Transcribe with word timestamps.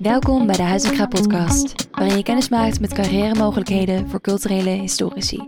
Welkom 0.00 0.46
bij 0.46 0.56
de 0.56 0.78
Graaf 0.78 1.08
podcast, 1.08 1.88
waarin 1.90 2.16
je 2.16 2.22
kennis 2.22 2.48
maakt 2.48 2.80
met 2.80 2.92
carrière 2.92 3.34
mogelijkheden 3.34 4.08
voor 4.08 4.20
culturele 4.20 4.70
historici. 4.70 5.42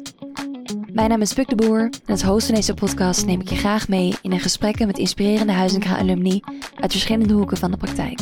Mijn 0.92 1.08
naam 1.08 1.20
is 1.20 1.32
Puk 1.32 1.48
de 1.48 1.54
Boer 1.54 1.80
en 1.80 1.90
als 2.06 2.22
host 2.22 2.46
van 2.46 2.54
deze 2.54 2.74
podcast 2.74 3.26
neem 3.26 3.40
ik 3.40 3.48
je 3.48 3.56
graag 3.56 3.88
mee 3.88 4.14
in 4.22 4.32
een 4.32 4.40
gesprekken 4.40 4.86
met 4.86 4.98
inspirerende 4.98 5.52
Huis 5.52 5.74
en 5.74 5.82
Graaf 5.82 5.98
alumni 5.98 6.40
uit 6.80 6.92
verschillende 6.92 7.34
hoeken 7.34 7.56
van 7.56 7.70
de 7.70 7.76
praktijk. 7.76 8.20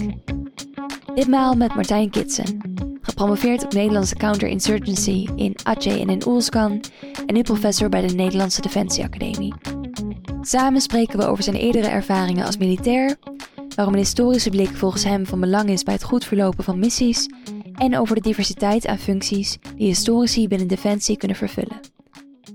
Ditmaal 1.14 1.54
met 1.54 1.74
Martijn 1.74 2.10
Kitsen, 2.10 2.60
gepromoveerd 3.00 3.64
op 3.64 3.72
Nederlandse 3.72 4.16
counterinsurgency 4.16 5.28
in 5.36 5.56
Aceh 5.62 6.00
en 6.00 6.08
in 6.08 6.26
Oelskan 6.26 6.80
en 7.26 7.34
nu 7.34 7.42
professor 7.42 7.88
bij 7.88 8.06
de 8.06 8.14
Nederlandse 8.14 8.60
Defensie 8.60 9.04
Academie. 9.04 9.54
Samen 10.46 10.80
spreken 10.80 11.18
we 11.18 11.26
over 11.26 11.44
zijn 11.44 11.56
eerdere 11.56 11.88
ervaringen 11.88 12.46
als 12.46 12.56
militair, 12.56 13.16
waarom 13.74 13.94
een 13.94 14.00
historische 14.00 14.50
blik 14.50 14.68
volgens 14.68 15.04
hem 15.04 15.26
van 15.26 15.40
belang 15.40 15.68
is 15.68 15.82
bij 15.82 15.94
het 15.94 16.02
goed 16.02 16.24
verlopen 16.24 16.64
van 16.64 16.78
missies 16.78 17.28
en 17.74 17.98
over 17.98 18.14
de 18.14 18.20
diversiteit 18.20 18.86
aan 18.86 18.98
functies 18.98 19.58
die 19.76 19.86
historici 19.86 20.48
binnen 20.48 20.68
Defensie 20.68 21.16
kunnen 21.16 21.36
vervullen. 21.36 21.80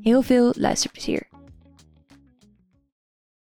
Heel 0.01 0.21
veel 0.21 0.53
luisterplezier. 0.57 1.27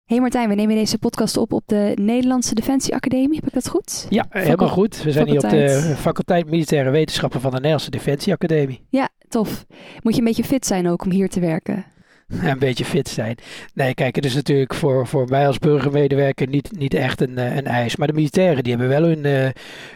Hey 0.04 0.20
Martijn, 0.20 0.48
we 0.48 0.54
nemen 0.54 0.76
deze 0.76 0.98
podcast 0.98 1.36
op 1.36 1.52
op 1.52 1.62
de 1.66 1.92
Nederlandse 2.00 2.54
Defensie 2.54 2.94
Academie. 2.94 3.36
Heb 3.36 3.46
ik 3.46 3.54
dat 3.54 3.68
goed? 3.68 4.06
Ja, 4.08 4.26
helemaal 4.28 4.68
goed. 4.68 5.02
We 5.02 5.12
zijn 5.12 5.28
hier 5.28 5.44
op 5.44 5.50
de 5.50 5.94
faculteit 5.96 6.50
Militaire 6.50 6.90
Wetenschappen 6.90 7.40
van 7.40 7.50
de 7.50 7.56
Nederlandse 7.56 7.90
Defensie 7.90 8.32
Academie. 8.32 8.86
Ja, 8.88 9.08
tof. 9.28 9.66
Moet 10.02 10.12
je 10.12 10.18
een 10.18 10.26
beetje 10.26 10.44
fit 10.44 10.66
zijn 10.66 10.88
ook 10.88 11.04
om 11.04 11.10
hier 11.10 11.28
te 11.28 11.40
werken? 11.40 11.84
een 12.42 12.58
beetje 12.58 12.84
fit 12.84 13.08
zijn. 13.08 13.36
Nee, 13.74 13.94
kijk, 13.94 14.16
het 14.16 14.24
is 14.24 14.34
natuurlijk 14.34 14.74
voor, 14.74 15.06
voor 15.06 15.28
mij 15.28 15.46
als 15.46 15.58
burgermedewerker 15.58 16.48
niet, 16.48 16.78
niet 16.78 16.94
echt 16.94 17.20
een, 17.20 17.38
eh, 17.38 17.56
een 17.56 17.66
eis. 17.66 17.96
Maar 17.96 18.06
de 18.06 18.12
militairen 18.12 18.62
die 18.62 18.76
hebben 18.76 19.00
wel 19.00 19.08
hun, 19.08 19.24
uh, 19.24 19.48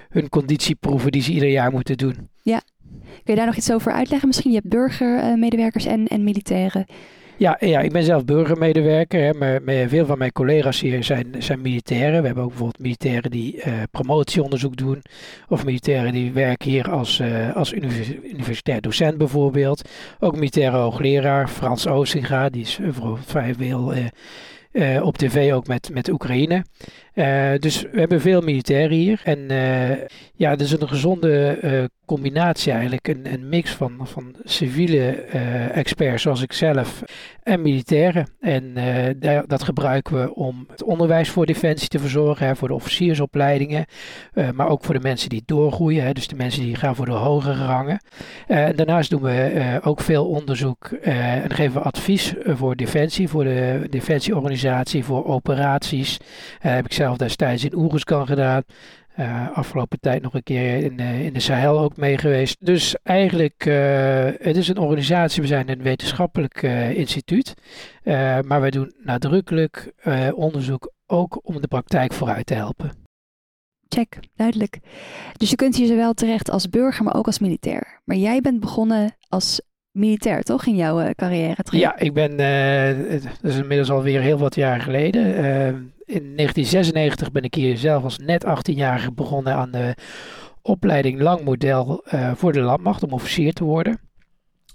hun 0.08 0.28
conditieproeven 0.28 1.12
die 1.12 1.22
ze 1.22 1.32
ieder 1.32 1.48
jaar 1.48 1.70
moeten 1.70 1.96
doen. 1.96 2.28
Ja. 2.42 2.62
Kun 2.90 3.34
je 3.34 3.34
daar 3.34 3.46
nog 3.46 3.56
iets 3.56 3.72
over 3.72 3.92
uitleggen? 3.92 4.28
Misschien 4.28 4.50
je 4.50 4.56
hebt 4.56 4.68
burgermedewerkers 4.68 5.84
en, 5.84 6.06
en 6.06 6.24
militairen. 6.24 6.86
Ja, 7.40 7.56
ja, 7.60 7.80
ik 7.80 7.92
ben 7.92 8.02
zelf 8.02 8.24
burgermedewerker. 8.24 9.20
Hè, 9.20 9.32
maar, 9.32 9.88
veel 9.88 10.06
van 10.06 10.18
mijn 10.18 10.32
collega's 10.32 10.80
hier 10.80 11.04
zijn, 11.04 11.34
zijn 11.38 11.60
militairen. 11.60 12.20
We 12.20 12.26
hebben 12.26 12.44
ook 12.44 12.50
bijvoorbeeld 12.50 12.82
militairen 12.82 13.30
die 13.30 13.56
uh, 13.56 13.72
promotieonderzoek 13.90 14.76
doen. 14.76 15.02
Of 15.48 15.64
militairen 15.64 16.12
die 16.12 16.32
werken 16.32 16.70
hier 16.70 16.90
als, 16.90 17.18
uh, 17.18 17.56
als 17.56 17.72
universitair 17.72 18.80
docent 18.80 19.18
bijvoorbeeld. 19.18 19.88
Ook 20.18 20.34
militaire 20.34 20.76
hoogleraar 20.76 21.48
Frans 21.48 21.86
Oosinga, 21.86 22.48
die 22.48 22.62
is 22.62 22.76
bijvoorbeeld 22.76 23.26
vrij 23.26 23.54
veel 23.54 23.92
op 25.02 25.18
tv 25.18 25.52
ook 25.52 25.66
met, 25.66 25.90
met 25.92 26.08
Oekraïne. 26.08 26.64
dus 27.58 27.82
we 27.82 27.98
hebben 27.98 28.20
veel 28.20 28.40
militairen 28.40 28.96
hier. 28.96 29.20
En 29.24 29.48
ja, 30.34 30.50
het 30.50 30.60
is 30.60 30.72
een 30.72 30.88
gezonde 30.88 31.88
combinatie 32.06 32.72
eigenlijk, 32.72 33.08
een, 33.08 33.32
een 33.32 33.48
mix 33.48 33.70
van, 33.70 33.98
van 34.02 34.34
civiele 34.44 35.10
experts 35.72 36.22
zoals 36.22 36.42
ik 36.42 36.52
zelf 36.52 37.02
en 37.42 37.62
militairen. 37.62 38.28
En 38.40 38.74
dat 39.46 39.62
gebruiken 39.62 40.20
we 40.20 40.34
om 40.34 40.66
het 40.70 40.82
onderwijs 40.82 41.28
voor 41.28 41.46
defensie 41.46 41.88
te 41.88 41.98
verzorgen, 41.98 42.56
voor 42.56 42.68
de 42.68 42.74
officiersopleidingen, 42.74 43.84
maar 44.54 44.68
ook 44.68 44.84
voor 44.84 44.94
de 44.94 45.00
mensen 45.00 45.28
die 45.28 45.42
doorgroeien, 45.46 46.04
hè, 46.04 46.12
dus 46.12 46.28
de 46.28 46.36
mensen 46.36 46.62
die 46.62 46.74
gaan 46.74 46.96
voor 46.96 47.06
de 47.06 47.12
hogere 47.12 47.66
rangen. 47.66 48.00
en 48.46 48.76
daarnaast 48.76 49.10
doen 49.10 49.22
we 49.22 49.80
ook 49.84 50.00
veel 50.00 50.28
onderzoek 50.28 50.86
en 51.02 51.50
geven 51.50 51.80
we 51.80 51.86
advies 51.86 52.34
voor 52.44 52.76
defensie, 52.76 53.28
voor 53.28 53.44
de 53.44 53.86
defensieorganisatie, 53.90 54.59
voor 55.04 55.24
operaties. 55.24 56.18
heb 56.58 56.84
ik 56.84 56.92
zelf 56.92 57.16
destijds 57.16 57.64
in 57.64 57.76
Oeruzkan 57.76 58.26
gedaan. 58.26 58.62
Uh, 59.18 59.50
afgelopen 59.52 60.00
tijd 60.00 60.22
nog 60.22 60.34
een 60.34 60.42
keer 60.42 60.76
in, 60.76 61.00
uh, 61.00 61.24
in 61.24 61.32
de 61.32 61.40
Sahel 61.40 61.78
ook 61.78 61.96
mee 61.96 62.18
geweest. 62.18 62.56
Dus 62.60 62.96
eigenlijk, 63.02 63.66
uh, 63.66 63.74
het 64.24 64.56
is 64.56 64.68
een 64.68 64.78
organisatie, 64.78 65.42
we 65.42 65.48
zijn 65.48 65.68
een 65.68 65.82
wetenschappelijk 65.82 66.62
instituut. 66.94 67.54
maar 68.44 68.60
wij 68.60 68.70
doen 68.70 68.92
nadrukkelijk 69.02 69.92
onderzoek 70.34 70.92
ook 71.06 71.40
om 71.42 71.60
de 71.60 71.68
praktijk 71.68 72.12
vooruit 72.12 72.46
te 72.46 72.54
helpen. 72.54 72.90
Check, 73.88 74.18
duidelijk. 74.36 74.78
Dus 75.36 75.50
je 75.50 75.56
kunt 75.56 75.76
hier 75.76 75.86
zowel 75.86 76.14
terecht 76.14 76.50
als 76.50 76.68
burger, 76.68 77.04
maar 77.04 77.16
ook 77.16 77.26
als 77.26 77.38
militair. 77.38 78.00
Maar 78.04 78.16
jij 78.16 78.40
bent 78.40 78.60
begonnen 78.60 79.16
als 79.28 79.60
militair, 79.90 80.42
toch, 80.42 80.66
in 80.66 80.76
jouw 80.76 81.12
carrière? 81.14 81.56
Ja, 81.70 81.98
ik 81.98 82.12
ben, 82.12 82.36
dat 83.40 83.50
is 83.50 83.56
inmiddels 83.56 83.90
alweer 83.90 84.20
heel 84.20 84.38
wat 84.38 84.54
jaar 84.54 84.80
geleden 84.80 85.24
in 86.10 86.36
1996 86.36 87.32
ben 87.32 87.42
ik 87.42 87.54
hier 87.54 87.76
zelf 87.76 88.02
als 88.02 88.18
net 88.18 88.44
18-jarige 88.44 89.12
begonnen 89.12 89.54
aan 89.54 89.70
de 89.70 89.94
opleiding 90.62 91.20
langmodel 91.20 92.04
uh, 92.14 92.34
voor 92.34 92.52
de 92.52 92.60
landmacht 92.60 93.02
om 93.02 93.12
officier 93.12 93.52
te 93.52 93.64
worden. 93.64 94.00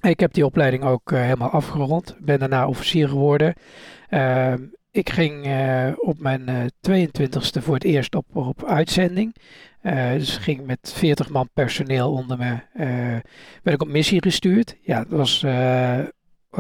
Ik 0.01 0.19
heb 0.19 0.33
die 0.33 0.45
opleiding 0.45 0.83
ook 0.83 1.11
uh, 1.11 1.21
helemaal 1.21 1.49
afgerond. 1.49 2.15
Ben 2.19 2.39
daarna 2.39 2.67
officier 2.67 3.09
geworden. 3.09 3.53
Uh, 4.09 4.53
ik 4.91 5.09
ging 5.09 5.47
uh, 5.47 5.87
op 5.95 6.19
mijn 6.19 6.71
22e 6.89 7.61
voor 7.61 7.73
het 7.73 7.83
eerst 7.83 8.15
op, 8.15 8.25
op 8.33 8.63
uitzending. 8.65 9.35
Dus 10.17 10.37
ging 10.37 10.65
met 10.65 10.93
40 10.95 11.29
man 11.29 11.49
personeel 11.53 12.11
onder 12.11 12.37
me. 12.37 12.57
werd 13.63 13.75
ik 13.75 13.81
op 13.81 13.87
missie 13.87 14.21
gestuurd. 14.21 14.75
Ja, 14.81 14.99
dat 14.99 15.17
was 15.17 15.43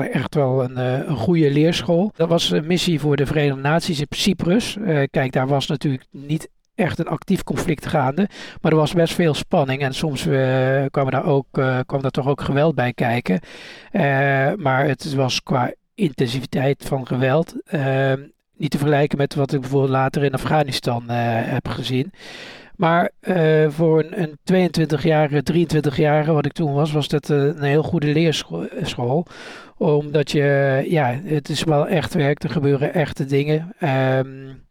echt 0.03 0.35
wel 0.35 0.63
een, 0.63 0.77
eh, 0.77 1.07
een, 1.07 1.15
goede 1.15 1.51
leerschool. 1.51 2.11
Dat 2.15 2.29
was 2.29 2.51
een 2.51 2.67
missie 2.67 2.99
voor 2.99 3.15
de 3.15 3.25
Verenigde 3.25 3.61
Naties 3.61 3.99
in 3.99 4.05
Cyprus. 4.09 4.75
Uh, 4.75 5.03
kijk, 5.11 5.31
daar 5.31 5.47
was 5.47 5.67
natuurlijk 5.67 6.05
niet 6.11 6.49
echt 6.75 6.99
een 6.99 7.07
actief 7.07 7.43
conflict 7.43 7.85
gaande. 7.85 8.29
Maar 8.61 8.71
er 8.71 8.77
was 8.77 8.93
best 8.93 9.13
veel 9.13 9.33
spanning. 9.33 9.81
En 9.81 9.93
soms 9.93 10.25
uh, 10.25 10.85
kwam, 10.91 11.09
daar 11.09 11.25
ook, 11.25 11.47
kwam 11.85 12.01
daar 12.01 12.11
toch 12.11 12.27
ook 12.27 12.41
geweld 12.41 12.75
bij 12.75 12.93
kijken. 12.93 13.39
maar 14.57 14.87
het 14.87 15.13
was 15.13 15.43
qua 15.43 15.73
intensiviteit 15.95 16.83
van 16.85 17.07
geweld 17.07 17.55
niet 18.57 18.71
te 18.71 18.77
vergelijken 18.77 19.17
met 19.17 19.35
wat 19.35 19.53
ik 19.53 19.61
bijvoorbeeld 19.61 19.91
later 19.91 20.23
in 20.23 20.33
Afghanistan 20.33 21.09
heb 21.09 21.67
gezien. 21.67 22.11
Maar 22.77 23.11
uh, 23.21 23.69
voor 23.69 24.03
een, 24.03 24.37
een 24.45 24.69
22-jarige, 24.69 25.43
23-jarige, 25.53 26.31
wat 26.31 26.45
ik 26.45 26.51
toen 26.51 26.73
was, 26.73 26.91
was 26.91 27.07
dat 27.07 27.29
een 27.29 27.63
heel 27.63 27.83
goede 27.83 28.07
leerschool 28.07 29.25
omdat 29.77 30.31
je, 30.31 30.81
ja, 30.87 31.19
het 31.23 31.49
is 31.49 31.63
wel 31.63 31.87
echt 31.87 32.13
werk, 32.13 32.43
er 32.43 32.49
gebeuren 32.49 32.93
echte 32.93 33.25
dingen. 33.25 33.75
Um, 34.17 34.63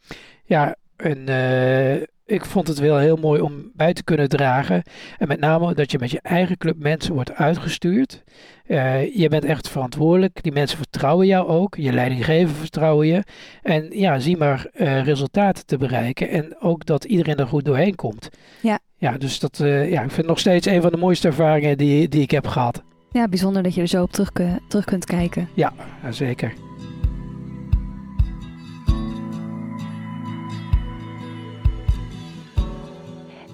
ja, 0.45 0.77
en 0.97 1.31
uh, 1.31 2.03
ik 2.35 2.45
vond 2.45 2.69
het 2.69 2.79
wel 2.79 2.99
heel 2.99 3.17
mooi 3.17 3.41
om 3.41 3.71
bij 3.75 3.93
te 3.93 4.05
kunnen 4.05 4.29
dragen. 4.29 4.83
En 5.19 5.29
met 5.29 5.41
name 5.41 5.75
dat 5.75 5.91
je 5.91 5.99
met 5.99 6.11
je 6.11 6.21
eigen 6.23 6.57
club 6.57 6.77
mensen 6.79 7.15
wordt 7.15 7.35
uitgestuurd. 7.35 8.25
Uh, 8.67 9.17
je 9.17 9.29
bent 9.29 9.45
echt 9.45 9.69
verantwoordelijk. 9.69 10.43
Die 10.43 10.53
mensen 10.53 10.79
vertrouwen 10.79 11.27
jou 11.27 11.49
ook. 11.49 11.77
Je 11.77 11.93
leidinggever 11.93 12.55
vertrouwen 12.55 13.07
je. 13.07 13.23
En 13.63 13.87
ja, 13.91 14.19
zie 14.19 14.37
maar 14.37 14.67
uh, 14.75 15.05
resultaten 15.05 15.67
te 15.67 15.77
bereiken. 15.77 16.29
En 16.29 16.57
ook 16.61 16.87
dat 16.87 17.05
iedereen 17.05 17.37
er 17.37 17.47
goed 17.47 17.65
doorheen 17.65 17.95
komt. 17.95 18.29
Ja. 18.61 18.79
Ja, 18.97 19.19
dus 19.19 19.39
dat, 19.39 19.59
uh, 19.59 19.91
ja, 19.91 20.03
ik 20.03 20.07
vind 20.07 20.17
het 20.17 20.27
nog 20.27 20.39
steeds 20.39 20.67
een 20.67 20.83
van 20.83 20.91
de 20.91 20.97
mooiste 20.97 21.29
ervaringen 21.29 21.79
die, 21.79 22.09
die 22.09 22.23
ik 22.23 22.31
heb 22.31 22.47
gehad. 22.47 22.83
Ja, 23.11 23.29
bijzonder 23.29 23.63
dat 23.63 23.75
je 23.75 23.81
er 23.81 23.87
zo 23.87 24.03
op 24.03 24.13
terug, 24.13 24.31
terug 24.69 24.85
kunt 24.85 25.05
kijken. 25.05 25.49
Ja, 25.55 25.73
zeker. 26.11 26.53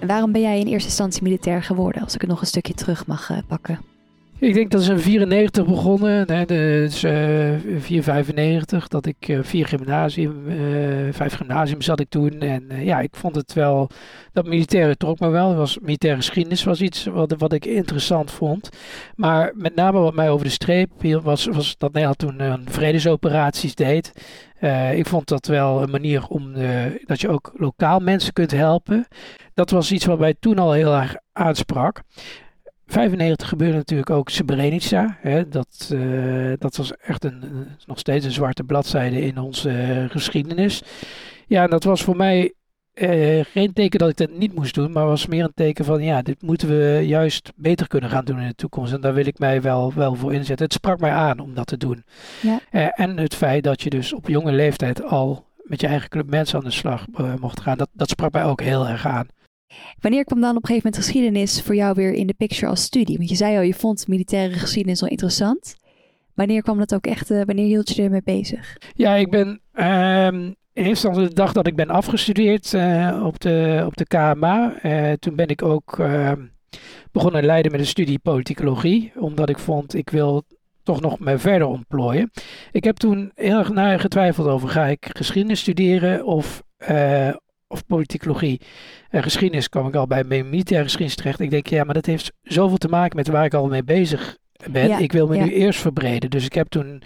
Waarom 0.07 0.31
ben 0.31 0.41
jij 0.41 0.59
in 0.59 0.67
eerste 0.67 0.89
instantie 0.89 1.23
militair 1.23 1.63
geworden, 1.63 2.01
als 2.01 2.15
ik 2.15 2.21
het 2.21 2.29
nog 2.29 2.41
een 2.41 2.47
stukje 2.47 2.73
terug 2.73 3.07
mag 3.07 3.29
uh, 3.29 3.37
pakken? 3.47 3.90
Ik 4.41 4.53
denk 4.53 4.71
dat 4.71 4.81
is 4.81 4.87
in 4.87 4.99
94 4.99 5.65
begonnen, 5.65 6.31
hè, 6.31 6.45
dus 6.45 7.03
uh, 7.03 7.11
495, 7.79 8.87
dat 8.87 9.05
ik 9.05 9.27
uh, 9.27 9.39
vier 9.41 9.67
gymnasium, 9.67 10.47
uh, 10.47 11.13
vijf 11.13 11.33
gymnasium 11.33 11.81
zat 11.81 11.99
ik 11.99 12.09
toen. 12.09 12.39
En 12.39 12.67
ja, 12.83 12.99
ik 12.99 13.15
vond 13.15 13.35
het 13.35 13.53
wel, 13.53 13.89
dat 14.31 14.45
militaire 14.45 14.95
trok 14.95 15.19
me 15.19 15.29
wel. 15.29 15.55
Was, 15.55 15.79
militaire 15.79 16.19
geschiedenis 16.19 16.63
was 16.63 16.81
iets 16.81 17.05
wat, 17.05 17.33
wat 17.37 17.53
ik 17.53 17.65
interessant 17.65 18.31
vond. 18.31 18.69
Maar 19.15 19.51
met 19.55 19.75
name 19.75 19.99
wat 19.99 20.13
mij 20.13 20.29
over 20.29 20.45
de 20.45 20.51
streep 20.51 20.91
was, 21.23 21.45
was 21.45 21.77
dat 21.77 21.93
Nederland 21.93 22.17
toen 22.17 22.65
vredesoperaties 22.65 23.75
deed. 23.75 24.11
ik 24.93 25.07
vond 25.07 25.27
dat 25.27 25.47
wel 25.47 25.81
een 25.81 25.91
manier 25.91 26.27
om, 26.27 26.53
dat 27.05 27.21
je 27.21 27.29
ook 27.29 27.51
lokaal 27.53 27.99
mensen 27.99 28.33
kunt 28.33 28.51
helpen. 28.51 29.07
Dat 29.53 29.69
was 29.69 29.91
iets 29.91 30.05
wat 30.05 30.19
mij 30.19 30.35
toen 30.39 30.59
al 30.59 30.71
heel 30.71 30.93
erg 30.95 31.15
aansprak. 31.33 32.01
95 32.91 33.49
gebeurde 33.49 33.77
natuurlijk 33.77 34.09
ook 34.09 34.29
Srebrenica. 34.29 35.17
Hè, 35.19 35.47
dat, 35.47 35.89
uh, 35.93 36.53
dat 36.57 36.75
was 36.75 36.95
echt 36.95 37.23
een, 37.23 37.43
nog 37.85 37.99
steeds 37.99 38.25
een 38.25 38.31
zwarte 38.31 38.63
bladzijde 38.63 39.21
in 39.21 39.37
onze 39.37 39.69
uh, 39.69 40.09
geschiedenis. 40.09 40.81
Ja, 41.47 41.67
dat 41.67 41.83
was 41.83 42.03
voor 42.03 42.15
mij 42.15 42.53
eh, 42.93 43.45
geen 43.45 43.73
teken 43.73 43.99
dat 43.99 44.09
ik 44.09 44.17
dat 44.17 44.37
niet 44.37 44.55
moest 44.55 44.73
doen, 44.73 44.91
maar 44.91 45.05
was 45.05 45.25
meer 45.25 45.43
een 45.43 45.53
teken 45.55 45.85
van 45.85 46.03
ja, 46.03 46.21
dit 46.21 46.41
moeten 46.41 46.67
we 46.67 47.03
juist 47.05 47.51
beter 47.55 47.87
kunnen 47.87 48.09
gaan 48.09 48.25
doen 48.25 48.39
in 48.39 48.47
de 48.47 48.55
toekomst. 48.55 48.93
En 48.93 49.01
daar 49.01 49.13
wil 49.13 49.25
ik 49.25 49.39
mij 49.39 49.61
wel, 49.61 49.93
wel 49.93 50.15
voor 50.15 50.33
inzetten. 50.33 50.65
Het 50.65 50.73
sprak 50.73 50.99
mij 50.99 51.11
aan 51.11 51.39
om 51.39 51.53
dat 51.53 51.67
te 51.67 51.77
doen. 51.77 52.03
Ja. 52.41 52.59
Eh, 52.71 52.99
en 52.99 53.17
het 53.17 53.35
feit 53.35 53.63
dat 53.63 53.81
je 53.81 53.89
dus 53.89 54.13
op 54.13 54.27
jonge 54.27 54.51
leeftijd 54.51 55.03
al 55.03 55.45
met 55.63 55.81
je 55.81 55.87
eigen 55.87 56.09
club 56.09 56.29
mensen 56.29 56.57
aan 56.57 56.65
de 56.65 56.71
slag 56.71 57.05
eh, 57.13 57.33
mocht 57.39 57.59
gaan, 57.59 57.77
dat, 57.77 57.89
dat 57.93 58.09
sprak 58.09 58.31
mij 58.31 58.45
ook 58.45 58.61
heel 58.61 58.87
erg 58.87 59.07
aan. 59.07 59.27
Wanneer 59.99 60.23
kwam 60.23 60.41
dan 60.41 60.55
op 60.55 60.61
een 60.61 60.67
gegeven 60.67 60.89
moment 60.89 61.05
geschiedenis 61.05 61.61
voor 61.61 61.75
jou 61.75 61.93
weer 61.95 62.13
in 62.13 62.27
de 62.27 62.33
picture 62.33 62.67
als 62.67 62.83
studie? 62.83 63.17
Want 63.17 63.29
je 63.29 63.35
zei 63.35 63.55
al, 63.55 63.61
je 63.61 63.73
vond 63.73 64.07
militaire 64.07 64.53
geschiedenis 64.53 65.01
wel 65.01 65.09
interessant. 65.09 65.75
Wanneer 66.33 66.61
kwam 66.61 66.77
dat 66.77 66.93
ook 66.93 67.05
echt, 67.05 67.31
uh, 67.31 67.41
wanneer 67.45 67.65
hield 67.65 67.95
je 67.95 68.03
ermee 68.03 68.21
bezig? 68.23 68.77
Ja, 68.95 69.15
ik 69.15 69.29
ben 69.29 69.61
ehm, 69.73 70.35
in 70.35 70.55
eerste 70.73 70.89
instantie 70.89 71.27
de 71.27 71.33
dag 71.33 71.53
dat 71.53 71.67
ik 71.67 71.75
ben 71.75 71.89
afgestudeerd 71.89 72.73
uh, 72.73 73.23
op, 73.25 73.39
de, 73.39 73.83
op 73.85 73.97
de 73.97 74.05
KMA. 74.05 74.73
Uh, 74.83 75.11
toen 75.11 75.35
ben 75.35 75.47
ik 75.47 75.61
ook 75.61 75.99
ehm, 75.99 76.45
begonnen 77.11 77.45
leiden 77.45 77.71
met 77.71 77.79
een 77.81 77.87
studie 77.87 78.19
politicologie. 78.19 79.11
Omdat 79.15 79.49
ik 79.49 79.59
vond, 79.59 79.93
ik 79.93 80.09
wil 80.09 80.43
toch 80.83 81.01
nog 81.01 81.19
me 81.19 81.37
verder 81.37 81.67
ontplooien. 81.67 82.31
Ik 82.71 82.83
heb 82.83 82.95
toen 82.95 83.31
heel 83.35 83.57
erg 83.57 83.69
naar 83.69 83.99
getwijfeld 83.99 84.47
over, 84.47 84.69
ga 84.69 84.85
ik 84.85 85.09
geschiedenis 85.11 85.59
studeren 85.59 86.25
of, 86.25 86.63
of 87.71 87.85
politicologie. 87.85 88.61
Uh, 89.11 89.21
geschiedenis 89.21 89.69
kwam 89.69 89.87
ik 89.87 89.95
al 89.95 90.07
bij 90.07 90.23
militaire 90.23 90.83
geschiedenis 90.83 91.15
terecht. 91.15 91.39
Ik 91.39 91.49
denk, 91.49 91.67
ja, 91.67 91.83
maar 91.83 91.93
dat 91.93 92.05
heeft 92.05 92.31
zoveel 92.43 92.77
te 92.77 92.87
maken 92.87 93.15
met 93.15 93.27
waar 93.27 93.45
ik 93.45 93.53
al 93.53 93.67
mee 93.67 93.83
bezig 93.83 94.37
ben. 94.71 94.87
Ja, 94.87 94.97
ik 94.97 95.11
wil 95.11 95.27
me 95.27 95.35
ja. 95.35 95.43
nu 95.43 95.53
eerst 95.53 95.79
verbreden. 95.79 96.29
Dus 96.29 96.45
ik 96.45 96.53
heb 96.53 96.67
toen, 96.67 97.01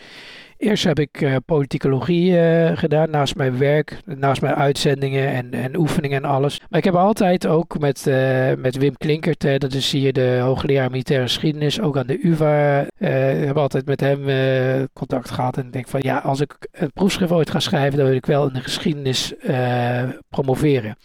eerst 0.58 0.84
heb 0.84 1.00
ik 1.00 1.22
uh, 1.22 1.36
politicologie 1.46 2.32
uh, 2.32 2.78
gedaan 2.78 3.10
naast 3.10 3.36
mijn 3.36 3.58
werk, 3.58 3.98
naast 4.06 4.42
mijn 4.42 4.56
uitzendingen 4.56 5.28
en, 5.28 5.54
en 5.54 5.78
oefeningen 5.78 6.24
en 6.24 6.30
alles. 6.30 6.60
Maar 6.70 6.80
ik 6.80 6.86
heb 6.86 6.96
altijd 6.96 7.48
ook 7.48 7.80
met, 7.80 8.06
met 8.58 8.78
Wim 8.78 8.98
Klinkert, 8.98 9.62
dat 9.62 9.74
is 9.74 9.92
hier 9.92 10.14
de 10.14 10.40
hoogleraar 10.42 10.90
militaire 10.90 11.26
geschiedenis, 11.26 11.82
ook 11.82 11.98
aan 11.98 12.08
de 12.08 12.28
UvA, 12.28 12.86
heb 13.46 13.58
altijd 13.58 13.86
met 13.86 14.00
hem 14.00 14.20
contact 14.94 15.32
gehad. 15.32 15.58
En 15.58 15.66
ik 15.66 15.74
denk 15.74 15.88
van 15.88 16.00
ja, 16.04 16.18
als 16.18 16.42
ik 16.42 16.68
een 16.72 16.92
proefschrift 16.94 17.32
ooit 17.32 17.50
ga 17.50 17.60
schrijven, 17.60 17.98
dan 17.98 18.08
wil 18.08 18.16
ik 18.16 18.26
wel 18.26 18.48
in 18.48 18.54
de 18.54 18.62
geschiedenis 18.62 19.34
promoveren. 20.30 20.98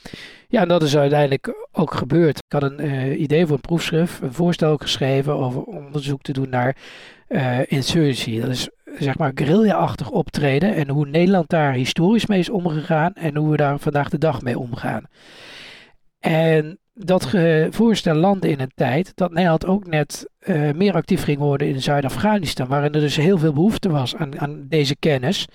Ja, 0.48 0.60
en 0.60 0.68
dat 0.68 0.82
is 0.82 0.96
uiteindelijk 0.96 1.68
ook 1.72 1.94
gebeurd. 1.94 2.36
Ik 2.36 2.52
had 2.52 2.62
een 2.62 3.22
idee 3.22 3.46
voor 3.46 3.54
een 3.54 3.60
proefschrift, 3.60 4.22
een 4.22 4.32
voorstel 4.32 4.76
geschreven 4.76 5.36
over 5.36 5.62
onderzoek 5.62 6.22
te 6.22 6.32
doen 6.32 6.48
naar 6.48 6.76
uh, 7.30 7.58
insurgency. 7.66 8.40
Dat 8.40 8.50
is 8.50 8.68
zeg 8.98 9.18
maar 9.18 9.32
guerrilla-achtig 9.34 10.10
optreden 10.10 10.74
en 10.74 10.88
hoe 10.88 11.06
Nederland 11.06 11.48
daar 11.48 11.72
historisch 11.72 12.26
mee 12.26 12.38
is 12.38 12.50
omgegaan 12.50 13.14
en 13.14 13.36
hoe 13.36 13.50
we 13.50 13.56
daar 13.56 13.78
vandaag 13.78 14.08
de 14.08 14.18
dag 14.18 14.42
mee 14.42 14.58
omgaan. 14.58 15.04
En 16.18 16.78
dat 16.94 17.34
voorstel 17.70 18.14
landde 18.14 18.48
in 18.48 18.60
een 18.60 18.72
tijd 18.74 19.12
dat 19.14 19.32
Nederland 19.32 19.66
ook 19.66 19.86
net 19.86 20.30
uh, 20.40 20.70
meer 20.72 20.94
actief 20.94 21.24
ging 21.24 21.38
worden 21.38 21.68
in 21.68 21.82
Zuid-Afghanistan, 21.82 22.68
waarin 22.68 22.92
er 22.92 23.00
dus 23.00 23.16
heel 23.16 23.38
veel 23.38 23.52
behoefte 23.52 23.88
was 23.88 24.16
aan, 24.16 24.40
aan 24.40 24.66
deze 24.68 24.96
kennis. 24.96 25.46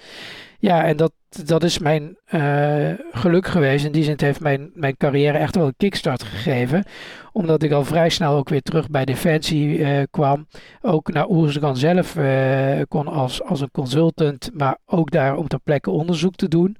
Ja, 0.59 0.85
en 0.85 0.97
dat, 0.97 1.13
dat 1.45 1.63
is 1.63 1.79
mijn 1.79 2.17
uh, 2.33 2.91
geluk 3.11 3.47
geweest. 3.47 3.85
In 3.85 3.91
die 3.91 4.03
zin 4.03 4.15
heeft 4.17 4.39
mijn, 4.39 4.71
mijn 4.73 4.97
carrière 4.97 5.37
echt 5.37 5.55
wel 5.55 5.65
een 5.65 5.73
kickstart 5.77 6.23
gegeven. 6.23 6.83
Omdat 7.35 7.63
ik 7.63 7.71
al 7.71 7.83
vrij 7.83 8.09
snel 8.09 8.35
ook 8.35 8.49
weer 8.49 8.61
terug 8.61 8.89
bij 8.89 9.05
Defensie 9.05 9.77
uh, 9.77 10.03
kwam. 10.11 10.47
Ook 10.81 11.13
naar 11.13 11.29
Oerskan 11.29 11.77
zelf 11.77 12.15
uh, 12.15 12.81
kon 12.87 13.07
als, 13.07 13.43
als 13.43 13.61
een 13.61 13.71
consultant, 13.71 14.49
maar 14.53 14.77
ook 14.85 15.11
daar 15.11 15.37
om 15.37 15.47
ter 15.47 15.59
plekke 15.59 15.89
onderzoek 15.89 16.35
te 16.35 16.47
doen. 16.47 16.77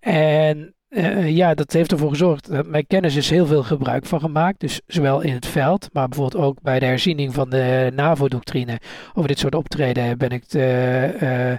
En 0.00 0.74
uh, 0.94 1.36
ja, 1.36 1.54
dat 1.54 1.72
heeft 1.72 1.92
ervoor 1.92 2.08
gezorgd 2.08 2.50
dat 2.50 2.66
mijn 2.66 2.86
kennis 2.86 3.16
is 3.16 3.30
heel 3.30 3.46
veel 3.46 3.62
gebruik 3.62 4.06
van 4.06 4.20
gemaakt. 4.20 4.60
Dus 4.60 4.80
zowel 4.86 5.20
in 5.20 5.32
het 5.32 5.46
veld, 5.46 5.88
maar 5.92 6.08
bijvoorbeeld 6.08 6.44
ook 6.44 6.62
bij 6.62 6.78
de 6.78 6.86
herziening 6.86 7.34
van 7.34 7.50
de 7.50 7.92
NAVO-doctrine. 7.94 8.80
Over 9.14 9.28
dit 9.28 9.38
soort 9.38 9.54
optreden 9.54 10.18
ben 10.18 10.30
ik 10.30 10.48
de 10.50 11.10
uh, 11.22 11.50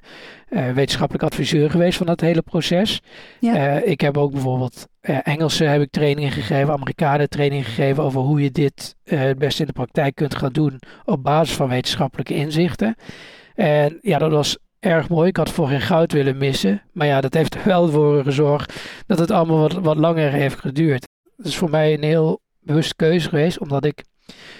uh, 0.67 0.73
wetenschappelijk 0.73 1.23
adviseur 1.23 1.69
geweest 1.69 1.97
van 1.97 2.05
dat 2.05 2.21
hele 2.21 2.41
proces. 2.41 3.01
Ja. 3.39 3.81
ik 3.81 4.01
heb 4.01 4.17
ook 4.17 4.31
bijvoorbeeld 4.31 4.87
Engelse 5.01 5.63
heb 5.63 5.81
ik 5.81 5.91
trainingen 5.91 6.31
gegeven, 6.31 6.73
Amerikanen 6.73 7.29
trainingen 7.29 7.65
gegeven 7.65 8.03
over 8.03 8.21
hoe 8.21 8.41
je 8.41 8.51
dit 8.51 8.95
het 9.03 9.37
beste 9.37 9.61
in 9.61 9.67
de 9.67 9.73
praktijk 9.73 10.15
kunt 10.15 10.35
gaan 10.35 10.51
doen 10.51 10.79
op 11.05 11.23
basis 11.23 11.55
van 11.55 11.69
wetenschappelijke 11.69 12.33
inzichten. 12.33 12.95
En 13.55 13.97
ja, 14.01 14.17
dat 14.17 14.31
was 14.31 14.57
erg 14.85 15.09
mooi. 15.09 15.27
Ik 15.27 15.37
had 15.37 15.51
voor 15.51 15.67
geen 15.67 15.81
goud 15.81 16.11
willen 16.11 16.37
missen. 16.37 16.81
Maar 16.91 17.07
ja, 17.07 17.21
dat 17.21 17.33
heeft 17.33 17.55
er 17.55 17.61
wel 17.65 17.89
voor 17.89 18.23
gezorgd 18.23 18.73
dat 19.07 19.19
het 19.19 19.31
allemaal 19.31 19.59
wat, 19.59 19.73
wat 19.73 19.97
langer 19.97 20.31
heeft 20.31 20.59
geduurd. 20.59 21.07
Dat 21.37 21.45
is 21.45 21.57
voor 21.57 21.69
mij 21.69 21.93
een 21.93 22.03
heel 22.03 22.41
bewuste 22.59 22.95
keuze 22.95 23.29
geweest, 23.29 23.59
omdat 23.59 23.85
ik 23.85 24.03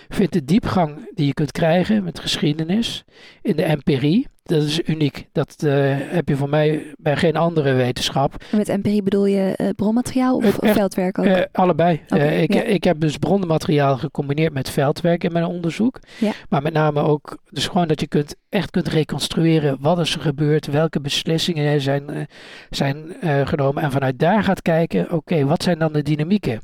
vind 0.10 0.34
de 0.34 0.46
diepgang 0.46 1.12
die 1.16 1.26
je 1.26 1.34
kunt 1.34 1.52
krijgen 1.52 2.04
met 2.04 2.20
geschiedenis 2.20 3.04
in 3.42 3.56
de 3.56 3.64
empirie, 3.64 4.28
dat 4.46 4.64
is 4.64 4.82
uniek. 4.86 5.28
Dat 5.32 5.56
uh, 5.64 5.96
heb 6.00 6.28
je 6.28 6.36
voor 6.36 6.50
mij 6.50 6.94
bij 6.98 7.16
geen 7.16 7.36
andere 7.36 7.74
wetenschap. 7.74 8.44
En 8.52 8.58
met 8.58 8.70
empirie 8.70 9.04
bedoel 9.04 9.26
je 9.26 9.54
uh, 9.62 9.70
bronmateriaal 9.76 10.36
of 10.36 10.60
Echt, 10.60 10.78
veldwerk 10.78 11.20
ook? 11.20 11.26
Uh, 11.26 11.42
allebei. 11.52 12.02
Okay, 12.08 12.42
ik, 12.42 12.54
ja. 12.54 12.62
ik 12.62 12.84
heb 12.84 13.00
dus 13.00 13.18
bronnenmateriaal 13.18 13.98
gecombineerd 13.98 14.54
met 14.54 14.70
veldwerk 14.70 15.24
in 15.24 15.32
mijn 15.32 15.46
onderzoek. 15.46 16.00
Ja. 16.20 16.32
Maar 16.50 16.62
met 16.62 16.74
name 16.74 17.02
ook, 17.02 17.38
dus 17.50 17.68
gewoon 17.68 17.88
dat 17.88 18.00
je 18.00 18.08
kunt, 18.08 18.36
echt 18.50 18.72
kunt 18.72 18.88
reconstrueren 18.88 19.78
wat 19.80 20.00
is 20.00 20.16
er 20.16 20.22
gebeurd, 20.22 20.66
welke 20.66 21.02
beslissingen 21.02 21.82
zijn, 21.82 22.28
zijn 22.70 23.16
genomen. 23.44 23.84
En 23.84 23.92
vanuit 23.92 24.20
daar 24.20 24.44
gaat 24.44 24.62
kijken, 24.62 25.04
oké, 25.04 25.14
okay, 25.14 25.46
wat 25.46 25.64
zijn 25.64 25.80
dan 25.80 25.94
de 25.94 26.02
dynamieken? 26.02 26.62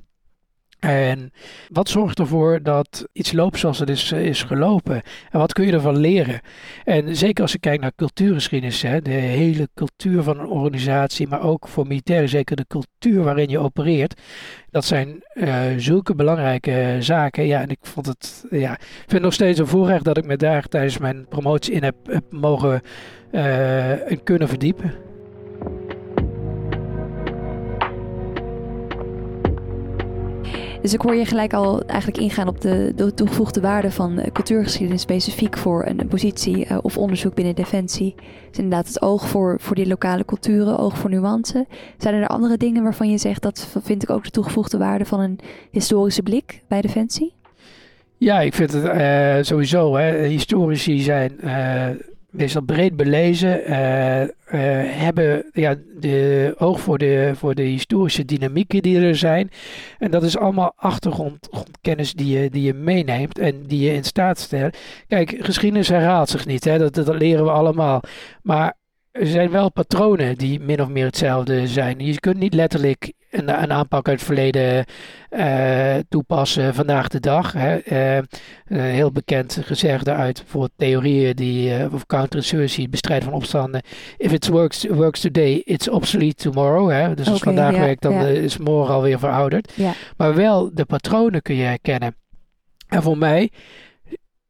En 0.81 1.31
wat 1.69 1.89
zorgt 1.89 2.19
ervoor 2.19 2.63
dat 2.63 3.07
iets 3.13 3.31
loopt 3.31 3.59
zoals 3.59 3.79
het 3.79 3.89
is, 3.89 4.11
is 4.11 4.43
gelopen? 4.43 5.01
En 5.29 5.39
wat 5.39 5.53
kun 5.53 5.65
je 5.65 5.71
ervan 5.71 5.97
leren? 5.97 6.41
En 6.83 7.15
zeker 7.15 7.41
als 7.41 7.51
je 7.51 7.59
kijkt 7.59 7.81
naar 7.81 7.91
cultuurgeschiedenis, 7.95 8.81
hè, 8.81 9.01
de 9.01 9.09
hele 9.09 9.69
cultuur 9.73 10.23
van 10.23 10.39
een 10.39 10.47
organisatie, 10.47 11.27
maar 11.27 11.41
ook 11.41 11.67
voor 11.67 11.87
militairen, 11.87 12.29
zeker 12.29 12.55
de 12.55 12.65
cultuur 12.67 13.23
waarin 13.23 13.49
je 13.49 13.59
opereert. 13.59 14.21
Dat 14.69 14.85
zijn 14.85 15.23
uh, 15.33 15.63
zulke 15.77 16.15
belangrijke 16.15 16.97
zaken. 16.99 17.45
Ja, 17.45 17.61
en 17.61 17.69
ik 17.69 17.79
vond 17.81 18.05
het, 18.05 18.45
ja, 18.49 18.77
vind 18.79 19.11
het 19.11 19.21
nog 19.21 19.33
steeds 19.33 19.59
een 19.59 19.67
voorrecht 19.67 20.03
dat 20.03 20.17
ik 20.17 20.25
me 20.25 20.37
daar 20.37 20.63
tijdens 20.63 20.97
mijn 20.97 21.27
promotie 21.27 21.73
in 21.73 21.83
heb, 21.83 21.95
heb 22.03 22.23
mogen 22.29 22.81
uh, 23.31 23.93
kunnen 24.23 24.47
verdiepen. 24.47 25.10
Dus 30.81 30.93
ik 30.93 31.01
hoor 31.01 31.15
je 31.15 31.25
gelijk 31.25 31.53
al 31.53 31.81
eigenlijk 31.85 32.21
ingaan 32.21 32.47
op 32.47 32.61
de, 32.61 32.93
de 32.95 33.13
toegevoegde 33.13 33.61
waarde 33.61 33.91
van 33.91 34.19
uh, 34.19 34.25
cultuurgeschiedenis 34.33 35.01
specifiek 35.01 35.57
voor 35.57 35.85
een 35.85 36.07
positie 36.07 36.65
uh, 36.65 36.77
of 36.81 36.97
onderzoek 36.97 37.33
binnen 37.33 37.55
Defensie. 37.55 38.15
Dus 38.49 38.57
inderdaad 38.57 38.87
het 38.87 39.01
oog 39.01 39.27
voor, 39.27 39.59
voor 39.59 39.75
die 39.75 39.87
lokale 39.87 40.25
culturen, 40.25 40.77
oog 40.77 40.97
voor 40.97 41.09
nuance. 41.09 41.65
Zijn 41.97 42.15
er 42.15 42.27
andere 42.27 42.57
dingen 42.57 42.83
waarvan 42.83 43.09
je 43.09 43.17
zegt 43.17 43.41
dat 43.41 43.67
vind 43.83 44.03
ik 44.03 44.09
ook 44.09 44.23
de 44.23 44.29
toegevoegde 44.29 44.77
waarde 44.77 45.05
van 45.05 45.19
een 45.19 45.39
historische 45.71 46.23
blik 46.23 46.61
bij 46.67 46.81
Defensie? 46.81 47.33
Ja, 48.17 48.39
ik 48.39 48.53
vind 48.53 48.71
het 48.73 48.83
uh, 48.83 49.35
sowieso. 49.41 49.95
Hè, 49.95 50.25
historici 50.25 50.99
zijn 50.99 51.31
meestal 52.31 52.61
breed 52.61 52.95
belezen, 52.95 53.69
uh, 53.69 54.21
uh, 54.21 54.27
hebben 54.99 55.45
ja, 55.53 55.75
de 55.99 56.55
oog 56.57 56.79
voor 56.79 56.97
de, 56.97 57.31
voor 57.35 57.55
de 57.55 57.61
historische 57.61 58.25
dynamieken 58.25 58.81
die 58.81 58.99
er 58.99 59.15
zijn. 59.15 59.51
En 59.99 60.11
dat 60.11 60.23
is 60.23 60.37
allemaal 60.37 60.73
achtergrondkennis 60.75 62.13
die 62.13 62.39
je, 62.39 62.49
die 62.49 62.63
je 62.63 62.73
meeneemt 62.73 63.39
en 63.39 63.63
die 63.67 63.79
je 63.79 63.93
in 63.93 64.03
staat 64.03 64.39
stelt. 64.39 64.77
Kijk, 65.07 65.35
geschiedenis 65.39 65.89
herhaalt 65.89 66.29
zich 66.29 66.45
niet, 66.45 66.63
hè? 66.63 66.77
Dat, 66.77 66.93
dat 66.93 67.15
leren 67.15 67.43
we 67.43 67.51
allemaal. 67.51 68.01
Maar 68.41 68.79
er 69.11 69.27
zijn 69.27 69.51
wel 69.51 69.71
patronen 69.71 70.37
die 70.37 70.59
min 70.59 70.81
of 70.81 70.87
meer 70.87 71.05
hetzelfde 71.05 71.67
zijn. 71.67 71.99
Je 71.99 72.19
kunt 72.19 72.37
niet 72.37 72.53
letterlijk 72.53 73.13
een, 73.29 73.61
een 73.61 73.71
aanpak 73.71 74.07
uit 74.07 74.17
het 74.17 74.25
verleden 74.25 74.85
uh, 75.29 75.95
toepassen 76.09 76.73
vandaag 76.73 77.07
de 77.07 77.19
dag. 77.19 77.53
Hè. 77.53 77.79
Uh, 77.91 78.23
een 78.67 78.79
heel 78.79 79.11
bekend 79.11 79.59
gezegde 79.61 80.11
uit 80.11 80.37
bijvoorbeeld 80.37 80.71
theorieën 80.75 81.35
die 81.35 81.79
uh, 81.79 81.93
of 81.93 82.05
counterinsurgency, 82.05 82.89
bestrijden 82.89 83.27
van 83.27 83.37
opstanden. 83.37 83.81
If 84.17 84.31
it 84.31 84.47
works, 84.47 84.85
works 84.85 85.19
today, 85.19 85.61
it's 85.65 85.89
obsolete 85.89 86.49
tomorrow. 86.49 86.89
Hè. 86.89 87.15
Dus 87.15 87.27
als 87.27 87.41
okay, 87.41 87.53
vandaag 87.53 87.79
werkt, 87.79 88.01
dan 88.01 88.25
is 88.25 88.57
morgen 88.57 88.93
alweer 88.93 89.19
verouderd. 89.19 89.73
Maar 90.17 90.35
wel 90.35 90.73
de 90.73 90.85
patronen 90.85 91.41
kun 91.41 91.55
je 91.55 91.63
herkennen. 91.63 92.15
En 92.87 93.01
voor 93.01 93.17
mij 93.17 93.51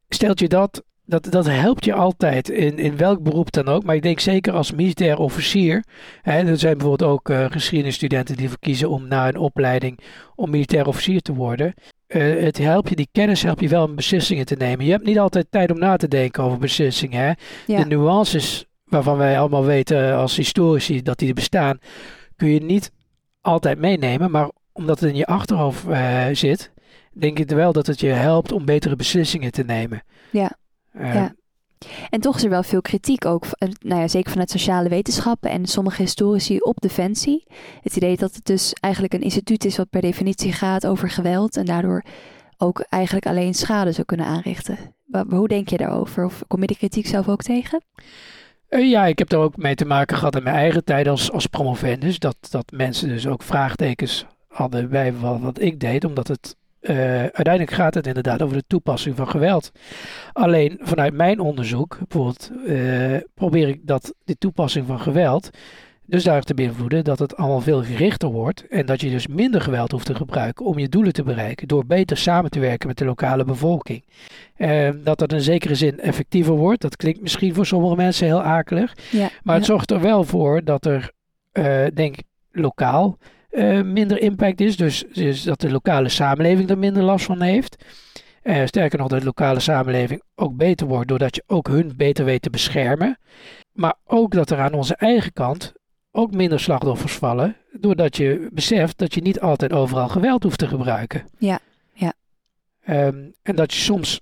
stelt 0.09 0.39
je 0.39 0.47
dat 0.47 0.83
dat, 1.11 1.31
dat 1.31 1.45
helpt 1.45 1.85
je 1.85 1.93
altijd 1.93 2.49
in, 2.49 2.77
in 2.77 2.97
welk 2.97 3.23
beroep 3.23 3.51
dan 3.51 3.67
ook. 3.67 3.83
Maar 3.83 3.95
ik 3.95 4.01
denk 4.01 4.19
zeker 4.19 4.53
als 4.53 4.71
militair 4.71 5.17
officier. 5.17 5.83
Hè, 6.21 6.47
er 6.47 6.57
zijn 6.57 6.77
bijvoorbeeld 6.77 7.11
ook 7.11 7.29
uh, 7.29 7.45
geschiedenisstudenten 7.49 8.35
die 8.35 8.49
verkiezen 8.49 8.89
om 8.89 9.07
na 9.07 9.27
een 9.27 9.37
opleiding 9.37 9.99
om 10.35 10.49
militair 10.49 10.87
officier 10.87 11.21
te 11.21 11.33
worden. 11.33 11.73
Uh, 12.07 12.43
het 12.43 12.57
helpt 12.57 12.89
je, 12.89 12.95
die 12.95 13.09
kennis 13.11 13.43
helpt 13.43 13.61
je 13.61 13.67
wel 13.67 13.85
om 13.85 13.95
beslissingen 13.95 14.45
te 14.45 14.55
nemen. 14.55 14.85
Je 14.85 14.91
hebt 14.91 15.05
niet 15.05 15.19
altijd 15.19 15.47
tijd 15.49 15.71
om 15.71 15.79
na 15.79 15.97
te 15.97 16.07
denken 16.07 16.43
over 16.43 16.57
beslissingen. 16.57 17.21
Hè? 17.21 17.31
Ja. 17.73 17.83
De 17.83 17.95
nuances 17.95 18.65
waarvan 18.83 19.17
wij 19.17 19.39
allemaal 19.39 19.65
weten 19.65 20.15
als 20.15 20.35
historici 20.35 21.01
dat 21.01 21.19
die 21.19 21.33
bestaan, 21.33 21.79
kun 22.35 22.49
je 22.49 22.61
niet 22.61 22.91
altijd 23.41 23.79
meenemen, 23.79 24.31
maar 24.31 24.51
omdat 24.73 24.99
het 24.99 25.09
in 25.09 25.15
je 25.15 25.25
achterhoofd 25.25 25.87
uh, 25.87 26.25
zit, 26.31 26.71
denk 27.13 27.39
ik 27.39 27.49
wel 27.49 27.73
dat 27.73 27.87
het 27.87 27.99
je 27.99 28.07
helpt 28.07 28.51
om 28.51 28.65
betere 28.65 28.95
beslissingen 28.95 29.51
te 29.51 29.63
nemen. 29.63 30.03
Ja. 30.31 30.59
Uh, 30.93 31.13
ja. 31.13 31.33
En 32.09 32.19
toch 32.19 32.35
is 32.35 32.43
er 32.43 32.49
wel 32.49 32.63
veel 32.63 32.81
kritiek 32.81 33.25
ook, 33.25 33.45
nou 33.79 34.01
ja, 34.01 34.07
zeker 34.07 34.31
vanuit 34.31 34.49
sociale 34.49 34.89
wetenschappen 34.89 35.49
en 35.49 35.65
sommige 35.65 36.01
historici 36.01 36.59
op 36.59 36.81
defensie. 36.81 37.43
Het 37.81 37.95
idee 37.95 38.17
dat 38.17 38.35
het 38.35 38.45
dus 38.45 38.73
eigenlijk 38.73 39.13
een 39.13 39.21
instituut 39.21 39.65
is 39.65 39.77
wat 39.77 39.89
per 39.89 40.01
definitie 40.01 40.53
gaat 40.53 40.87
over 40.87 41.09
geweld 41.09 41.57
en 41.57 41.65
daardoor 41.65 42.03
ook 42.57 42.79
eigenlijk 42.79 43.25
alleen 43.25 43.53
schade 43.53 43.91
zou 43.91 44.05
kunnen 44.05 44.25
aanrichten. 44.25 44.77
Hoe 45.29 45.47
denk 45.47 45.69
je 45.69 45.77
daarover? 45.77 46.25
Of 46.25 46.43
kom 46.47 46.61
je 46.61 46.67
de 46.67 46.77
kritiek 46.77 47.07
zelf 47.07 47.27
ook 47.27 47.41
tegen? 47.41 47.83
Uh, 48.69 48.89
ja, 48.89 49.05
ik 49.05 49.19
heb 49.19 49.29
daar 49.29 49.39
ook 49.39 49.57
mee 49.57 49.75
te 49.75 49.85
maken 49.85 50.17
gehad 50.17 50.35
in 50.35 50.43
mijn 50.43 50.55
eigen 50.55 50.83
tijd 50.83 51.07
als, 51.07 51.31
als 51.31 51.45
promovendus. 51.45 52.19
Dat, 52.19 52.37
dat 52.49 52.71
mensen 52.71 53.07
dus 53.07 53.27
ook 53.27 53.43
vraagtekens 53.43 54.25
hadden 54.47 54.89
bij 54.89 55.13
wat, 55.13 55.39
wat 55.39 55.61
ik 55.61 55.79
deed, 55.79 56.05
omdat 56.05 56.27
het 56.27 56.55
uh, 56.81 56.95
uiteindelijk 57.19 57.71
gaat 57.71 57.93
het 57.93 58.07
inderdaad 58.07 58.41
over 58.41 58.57
de 58.57 58.63
toepassing 58.67 59.15
van 59.15 59.27
geweld. 59.27 59.71
Alleen 60.33 60.79
vanuit 60.81 61.13
mijn 61.13 61.39
onderzoek, 61.39 61.97
bijvoorbeeld, 62.07 62.51
uh, 62.65 63.17
probeer 63.33 63.67
ik 63.67 63.79
dat 63.87 64.13
die 64.23 64.37
toepassing 64.37 64.87
van 64.87 64.99
geweld 64.99 65.49
dus 66.11 66.23
daar 66.23 66.41
te 66.41 66.53
beïnvloeden 66.53 67.03
dat 67.03 67.19
het 67.19 67.37
allemaal 67.37 67.61
veel 67.61 67.83
gerichter 67.83 68.29
wordt 68.29 68.67
en 68.67 68.85
dat 68.85 69.01
je 69.01 69.09
dus 69.09 69.27
minder 69.27 69.61
geweld 69.61 69.91
hoeft 69.91 70.05
te 70.05 70.15
gebruiken 70.15 70.65
om 70.65 70.79
je 70.79 70.89
doelen 70.89 71.13
te 71.13 71.23
bereiken 71.23 71.67
door 71.67 71.85
beter 71.85 72.17
samen 72.17 72.51
te 72.51 72.59
werken 72.59 72.87
met 72.87 72.97
de 72.97 73.05
lokale 73.05 73.43
bevolking. 73.43 74.05
Uh, 74.57 74.89
dat 75.03 75.19
dat 75.19 75.33
in 75.33 75.41
zekere 75.41 75.75
zin 75.75 75.99
effectiever 75.99 76.53
wordt, 76.53 76.81
dat 76.81 76.95
klinkt 76.95 77.21
misschien 77.21 77.53
voor 77.53 77.65
sommige 77.65 77.95
mensen 77.95 78.25
heel 78.25 78.41
akelig, 78.41 78.93
ja, 79.11 79.29
maar 79.43 79.55
het 79.55 79.65
zorgt 79.65 79.91
er 79.91 80.01
wel 80.01 80.23
voor 80.23 80.63
dat 80.63 80.85
er, 80.85 81.11
uh, 81.53 81.85
denk 81.93 82.17
ik, 82.17 82.25
lokaal 82.51 83.17
uh, 83.51 83.81
minder 83.81 84.21
impact 84.21 84.61
is. 84.61 84.77
Dus, 84.77 85.03
dus, 85.13 85.43
dat 85.43 85.61
de 85.61 85.71
lokale 85.71 86.09
samenleving 86.09 86.69
er 86.69 86.77
minder 86.77 87.03
last 87.03 87.25
van 87.25 87.41
heeft. 87.41 87.85
Uh, 88.43 88.65
sterker 88.65 88.99
nog, 88.99 89.07
dat 89.07 89.19
de 89.19 89.25
lokale 89.25 89.59
samenleving 89.59 90.21
ook 90.35 90.55
beter 90.55 90.87
wordt 90.87 91.07
doordat 91.07 91.35
je 91.35 91.43
ook 91.47 91.67
hun 91.67 91.93
beter 91.95 92.25
weet 92.25 92.41
te 92.41 92.49
beschermen. 92.49 93.17
Maar 93.71 93.95
ook 94.05 94.31
dat 94.31 94.49
er 94.49 94.59
aan 94.59 94.73
onze 94.73 94.95
eigen 94.95 95.33
kant 95.33 95.73
ook 96.11 96.31
minder 96.33 96.59
slachtoffers 96.59 97.13
vallen. 97.13 97.55
Doordat 97.71 98.17
je 98.17 98.49
beseft 98.53 98.97
dat 98.97 99.13
je 99.13 99.21
niet 99.21 99.39
altijd 99.39 99.73
overal 99.73 100.07
geweld 100.07 100.43
hoeft 100.43 100.57
te 100.57 100.67
gebruiken. 100.67 101.25
Ja, 101.37 101.59
ja. 101.93 102.13
Um, 102.89 103.33
en 103.41 103.55
dat 103.55 103.73
je 103.73 103.79
soms 103.79 104.21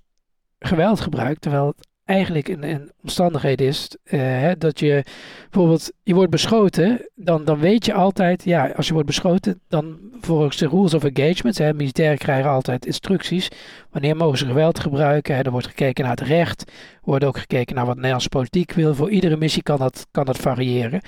geweld 0.59 1.00
gebruikt 1.00 1.41
terwijl 1.41 1.67
het 1.67 1.88
eigenlijk 2.10 2.48
een, 2.48 2.63
een 2.63 2.92
omstandigheid 3.01 3.62
is 3.62 3.96
hè, 4.04 4.58
dat 4.58 4.80
je 4.80 5.04
bijvoorbeeld, 5.50 5.92
je 6.04 6.13
wordt 6.13 6.32
beschoten, 6.32 7.10
dan, 7.16 7.46
dan 7.46 7.60
weet 7.60 7.86
je 7.86 7.94
altijd, 7.94 8.44
ja, 8.44 8.70
als 8.75 8.88
je 8.88 8.94
wordt 8.94 9.08
beschoten, 9.08 9.62
dan 9.68 9.98
volgens 10.22 10.58
de 10.58 10.68
rules 10.68 10.94
of 10.94 11.04
engagement, 11.04 11.58
hè, 11.58 11.74
militairen 11.74 12.18
krijgen 12.18 12.50
altijd 12.50 12.86
instructies, 12.86 13.50
wanneer 13.89 14.16
mogen 14.16 14.38
ze 14.38 14.46
geweld 14.46 14.80
gebruiken, 14.80 15.36
hè, 15.36 15.42
er 15.42 15.51
wordt 15.51 15.68
gekeken 15.68 16.04
naar 16.04 16.16
het 16.16 16.28
recht, 16.28 16.72
wordt 17.01 17.25
ook 17.25 17.38
gekeken 17.38 17.75
naar 17.75 17.86
wat 17.86 17.96
Nederlandse 17.96 18.30
politiek 18.30 18.72
wil, 18.72 18.96
voor 18.96 19.10
iedere 19.10 19.38
missie 19.38 19.63
kan 19.63 19.78
dat, 19.78 20.08
kan 20.12 20.25
dat 20.25 20.38
variëren. 20.38 21.01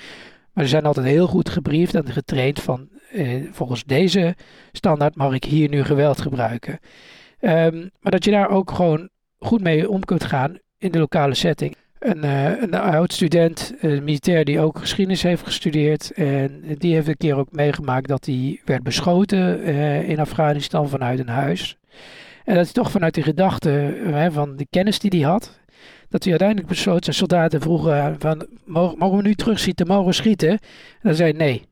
Maar 0.52 0.64
ze 0.64 0.70
zijn 0.70 0.84
altijd 0.86 1.06
heel 1.06 1.26
goed 1.26 1.48
gebriefd 1.48 1.94
en 1.94 2.12
getraind 2.12 2.60
van, 2.60 2.88
eh, 3.10 3.42
volgens 3.50 3.84
deze 3.84 4.34
standaard 4.72 5.16
mag 5.16 5.34
ik 5.34 5.44
hier 5.44 5.68
nu 5.68 5.84
geweld 5.84 6.20
gebruiken. 6.20 6.78
Um, 7.40 7.90
maar 8.00 8.12
dat 8.12 8.24
je 8.24 8.30
daar 8.30 8.50
ook 8.50 8.70
gewoon 8.70 9.08
goed 9.38 9.62
mee 9.62 9.90
om 9.90 10.04
kunt 10.04 10.24
gaan 10.24 10.58
in 10.82 10.92
de 10.92 10.98
lokale 10.98 11.34
setting. 11.34 11.76
Een, 11.98 12.24
uh, 12.24 12.62
een 12.62 12.74
oud 12.74 13.12
student, 13.12 13.74
een 13.80 14.04
militair 14.04 14.44
die 14.44 14.60
ook 14.60 14.78
geschiedenis 14.78 15.22
heeft 15.22 15.44
gestudeerd. 15.44 16.10
En 16.10 16.64
die 16.78 16.94
heeft 16.94 17.08
een 17.08 17.16
keer 17.16 17.36
ook 17.36 17.52
meegemaakt 17.52 18.08
dat 18.08 18.26
hij 18.26 18.60
werd 18.64 18.82
beschoten 18.82 19.68
uh, 19.68 20.08
in 20.08 20.20
Afghanistan 20.20 20.88
vanuit 20.88 21.18
een 21.18 21.28
huis. 21.28 21.76
En 22.44 22.54
dat 22.54 22.64
hij 22.64 22.72
toch 22.72 22.90
vanuit 22.90 23.14
die 23.14 23.22
gedachte 23.22 23.94
van 24.32 24.56
de 24.56 24.66
kennis 24.70 24.98
die 24.98 25.20
hij 25.20 25.30
had, 25.30 25.60
dat 26.08 26.22
hij 26.22 26.30
uiteindelijk 26.30 26.68
besloot, 26.68 27.04
zijn 27.04 27.16
soldaten 27.16 27.60
vroegen 27.60 28.16
van, 28.18 28.46
mogen, 28.64 29.16
we 29.16 29.22
nu 29.22 29.34
terugschieten, 29.34 29.86
mogen 29.86 30.06
we 30.06 30.12
schieten? 30.12 30.50
En 30.50 30.58
dan 31.02 31.14
zei 31.14 31.30
hij, 31.30 31.38
nee, 31.38 31.62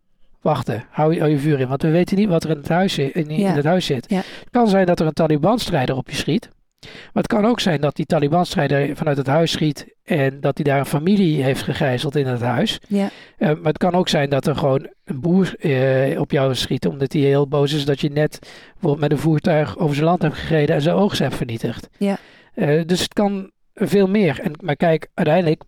wachten, 0.40 0.84
hou 0.90 1.14
je, 1.14 1.18
hou 1.18 1.30
je 1.30 1.38
vuur 1.38 1.60
in, 1.60 1.68
want 1.68 1.82
we 1.82 1.90
weten 1.90 2.16
niet 2.16 2.28
wat 2.28 2.44
er 2.44 2.50
in 2.50 2.56
het 2.56 2.68
huis, 2.68 2.98
in, 2.98 3.12
in 3.12 3.40
ja. 3.40 3.52
het 3.52 3.64
huis 3.64 3.86
zit. 3.86 4.04
Ja. 4.08 4.16
Het 4.16 4.50
kan 4.50 4.68
zijn 4.68 4.86
dat 4.86 5.00
er 5.00 5.06
een 5.06 5.12
Taliban-strijder 5.12 5.96
op 5.96 6.10
je 6.10 6.16
schiet. 6.16 6.48
Maar 6.80 7.22
het 7.22 7.26
kan 7.26 7.46
ook 7.46 7.60
zijn 7.60 7.80
dat 7.80 7.96
die 7.96 8.06
Taliban-strijder 8.06 8.96
vanuit 8.96 9.16
het 9.16 9.26
huis 9.26 9.50
schiet 9.50 9.94
en 10.04 10.40
dat 10.40 10.56
hij 10.56 10.64
daar 10.64 10.78
een 10.78 10.86
familie 10.86 11.42
heeft 11.42 11.62
gegijzeld 11.62 12.16
in 12.16 12.26
het 12.26 12.40
huis. 12.40 12.80
Ja. 12.88 13.10
Uh, 13.38 13.48
maar 13.48 13.58
het 13.62 13.78
kan 13.78 13.94
ook 13.94 14.08
zijn 14.08 14.30
dat 14.30 14.46
er 14.46 14.56
gewoon 14.56 14.88
een 15.04 15.20
boer 15.20 15.54
uh, 15.58 16.20
op 16.20 16.30
jou 16.30 16.54
schiet 16.54 16.86
omdat 16.86 17.12
hij 17.12 17.22
heel 17.22 17.48
boos 17.48 17.72
is 17.72 17.84
dat 17.84 18.00
je 18.00 18.10
net 18.10 18.38
bijvoorbeeld 18.72 19.00
met 19.00 19.12
een 19.12 19.18
voertuig 19.18 19.78
over 19.78 19.94
zijn 19.94 20.06
land 20.06 20.22
hebt 20.22 20.34
gereden 20.34 20.74
en 20.74 20.82
zijn 20.82 20.96
oogst 20.96 21.18
hebt 21.18 21.34
vernietigd. 21.34 21.88
Ja. 21.98 22.18
Uh, 22.54 22.82
dus 22.86 23.00
het 23.00 23.12
kan 23.12 23.50
veel 23.74 24.08
meer. 24.08 24.40
En, 24.40 24.52
maar 24.60 24.76
kijk, 24.76 25.08
uiteindelijk, 25.14 25.62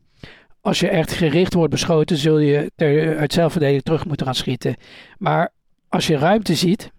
als 0.60 0.80
je 0.80 0.88
echt 0.88 1.12
gericht 1.12 1.54
wordt 1.54 1.70
beschoten, 1.70 2.16
zul 2.16 2.38
je 2.38 2.70
ter, 2.76 3.16
uit 3.16 3.32
zelfverdediging 3.32 3.84
terug 3.84 4.06
moeten 4.06 4.26
gaan 4.26 4.34
schieten. 4.34 4.76
Maar 5.18 5.52
als 5.88 6.06
je 6.06 6.16
ruimte 6.16 6.54
ziet, 6.54 6.90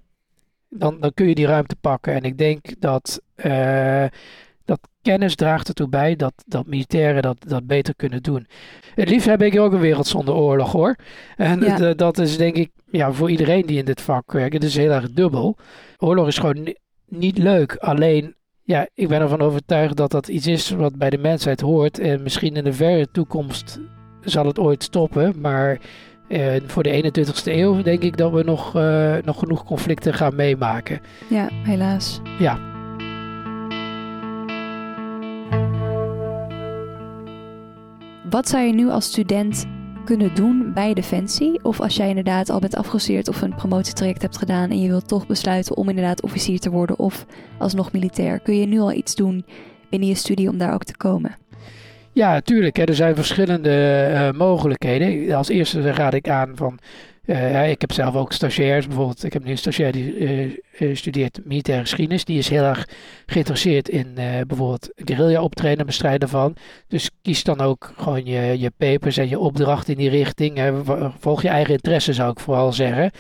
dan, 0.76 1.00
dan 1.00 1.14
kun 1.14 1.28
je 1.28 1.36
die 1.36 1.46
ruimte 1.46 1.76
pakken. 1.76 2.14
En 2.14 2.24
ik 2.24 2.38
denk 2.38 2.66
dat, 2.80 3.22
uh, 3.46 4.06
dat 4.66 4.80
kennis 5.02 5.36
draagt 5.36 5.68
ertoe 5.68 5.90
bij 5.90 6.16
dat, 6.16 6.34
dat 6.46 6.68
militairen 6.68 7.22
dat, 7.22 7.38
dat 7.48 7.68
beter 7.68 7.96
kunnen 7.96 8.24
doen. 8.24 8.48
Het 8.96 9.10
liefst 9.10 9.28
heb 9.28 9.42
ik 9.42 9.60
ook 9.60 9.74
een 9.74 9.80
wereld 9.80 10.08
zonder 10.08 10.34
oorlog 10.34 10.72
hoor. 10.72 10.96
En 11.38 11.60
ja. 11.60 11.94
dat 11.94 12.18
is 12.18 12.38
denk 12.38 12.56
ik 12.56 12.72
ja, 12.92 13.12
voor 13.12 13.30
iedereen 13.30 13.66
die 13.66 13.78
in 13.78 13.86
dit 13.86 14.02
vak 14.02 14.32
werkt, 14.32 14.54
het 14.54 14.64
is 14.64 14.76
heel 14.76 14.92
erg 14.92 15.12
dubbel. 15.12 15.58
Oorlog 15.98 16.28
is 16.28 16.38
gewoon 16.38 16.76
niet 17.08 17.38
leuk. 17.38 17.76
Alleen, 17.76 18.36
ja, 18.64 18.88
ik 18.94 19.08
ben 19.08 19.22
ervan 19.22 19.42
overtuigd 19.42 19.98
dat 19.98 20.12
dat 20.12 20.28
iets 20.28 20.48
is 20.48 20.70
wat 20.70 20.96
bij 20.96 21.10
de 21.10 21.18
mensheid 21.18 21.62
hoort. 21.62 22.00
En 22.00 22.24
misschien 22.24 22.56
in 22.56 22.64
de 22.64 22.74
verre 22.74 23.12
toekomst 23.12 23.80
zal 24.22 24.46
het 24.46 24.60
ooit 24.60 24.84
stoppen. 24.84 25.42
Maar 25.42 25.80
uh, 26.28 26.56
voor 26.66 26.84
de 26.84 27.12
21ste 27.12 27.52
eeuw 27.52 27.82
denk 27.82 28.02
ik 28.02 28.18
dat 28.18 28.32
we 28.32 28.44
nog, 28.44 28.76
uh, 28.76 29.16
nog 29.24 29.40
genoeg 29.40 29.64
conflicten 29.64 30.14
gaan 30.14 30.36
meemaken. 30.36 31.00
Ja, 31.28 31.50
helaas. 31.52 32.22
Ja. 32.40 32.72
Wat 38.30 38.48
zou 38.48 38.64
je 38.64 38.74
nu 38.74 38.90
als 38.90 39.06
student 39.06 39.66
kunnen 40.06 40.36
doen 40.36 40.72
bij 40.74 40.94
Defensie? 40.94 41.64
Of 41.64 41.82
als 41.82 41.96
jij 41.96 42.10
inderdaad 42.10 42.50
al 42.50 42.60
bent 42.60 42.76
afgestudeerd 42.76 43.28
of 43.28 43.42
een 43.42 43.56
promotietraject 43.56 44.22
hebt 44.22 44.38
gedaan 44.38 44.70
en 44.70 44.82
je 44.82 44.88
wilt 44.88 45.08
toch 45.08 45.28
besluiten 45.28 45.78
om 45.78 45.90
inderdaad 45.90 46.22
officier 46.22 46.60
te 46.60 46.70
worden 46.70 47.00
of 47.00 47.26
alsnog 47.58 47.92
militair, 47.92 48.40
kun 48.40 48.60
je 48.60 48.66
nu 48.66 48.80
al 48.80 48.94
iets 48.94 49.16
doen 49.16 49.46
binnen 49.90 50.10
je 50.10 50.16
studie 50.16 50.50
om 50.50 50.58
daar 50.58 50.74
ook 50.74 50.84
te 50.84 50.98
komen? 50.98 51.43
Ja, 52.14 52.42
tuurlijk. 52.42 52.78
Hè. 52.78 52.84
Er 52.84 52.96
zijn 52.96 53.16
verschillende 53.16 54.10
uh, 54.12 54.32
mogelijkheden. 54.32 55.36
Als 55.36 55.50
eerste 55.50 55.92
raad 55.92 56.14
ik 56.14 56.30
aan 56.30 56.52
van. 56.56 56.80
Uh, 57.26 57.70
ik 57.70 57.82
heb 57.82 57.92
zelf 57.92 58.16
ook 58.16 58.34
stagiairs. 58.34 58.88
Bijvoorbeeld, 58.88 59.24
ik 59.24 59.34
heb 59.34 59.44
nu 59.44 59.52
een 59.52 59.58
stagiair 59.58 59.92
die 59.92 60.18
uh, 60.80 60.96
studeert 60.96 61.40
militaire 61.46 61.84
geschiedenis. 61.84 62.26
Die 62.26 62.38
is 62.38 62.50
heel 62.50 62.64
erg 62.64 62.88
geïnteresseerd 63.26 63.90
in 63.90 64.14
bijvoorbeeld 64.48 64.90
guerrilla 64.96 65.42
optreden, 65.42 65.86
bestrijden 65.86 66.30
van. 66.30 66.56
Dus 66.88 67.10
kies 67.22 67.44
dan 67.44 67.62
ook 67.62 67.94
gewoon 67.98 68.26
je, 68.26 68.60
je 68.60 68.72
papers 68.78 69.18
en 69.18 69.30
je 69.30 69.40
opdracht 69.40 69.90
in 69.90 69.98
die 69.98 70.10
richting. 70.10 70.62
volg 71.20 71.42
je 71.42 71.48
eigen 71.48 71.74
interesse, 71.74 72.14
zou 72.14 72.32
ik 72.32 72.40
vooral 72.40 72.74
zeggen. 72.74 73.12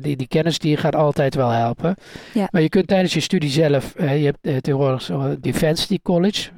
die, 0.00 0.16
die 0.16 0.28
kennis 0.28 0.58
die 0.58 0.76
gaat 0.76 0.94
altijd 0.94 1.34
wel 1.34 1.50
helpen. 1.50 1.94
Ja. 2.34 2.48
Maar 2.50 2.62
je 2.62 2.68
kunt 2.68 2.86
tijdens 2.86 3.14
je 3.14 3.20
studie 3.20 3.50
zelf. 3.50 3.94
je 3.98 4.34
hebt 4.42 4.62
tegenwoordig 4.62 5.02
zo'n 5.02 5.36
Defense 5.40 5.98
College. 6.02 6.50